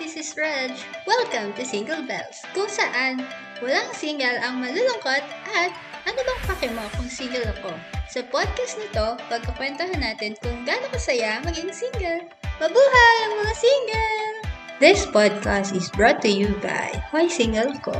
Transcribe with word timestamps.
this 0.00 0.16
is 0.16 0.32
Reg. 0.32 0.72
Welcome 1.04 1.52
to 1.60 1.62
Single 1.68 2.00
Bells, 2.08 2.40
kung 2.56 2.72
saan 2.72 3.20
walang 3.60 3.92
single 3.92 4.32
ang 4.40 4.64
malulungkot 4.64 5.20
at 5.52 5.76
ano 6.08 6.16
bang 6.24 6.40
pake 6.48 6.72
mo 6.72 6.80
kung 6.96 7.04
single 7.04 7.44
ako. 7.44 7.76
Sa 8.08 8.24
podcast 8.32 8.80
nito, 8.80 9.20
pagkakwentuhan 9.28 10.00
natin 10.00 10.40
kung 10.40 10.64
gaano 10.64 10.88
kasaya 10.88 11.44
maging 11.44 11.68
single. 11.68 12.24
Mabuhay 12.56 13.16
ang 13.28 13.44
mga 13.44 13.54
single! 13.60 14.32
This 14.80 15.04
podcast 15.04 15.76
is 15.76 15.92
brought 15.92 16.24
to 16.24 16.32
you 16.32 16.56
by 16.64 16.96
Why 17.12 17.28
Single 17.28 17.76
Ko. 17.84 17.92